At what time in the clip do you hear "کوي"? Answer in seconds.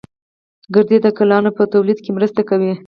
2.49-2.73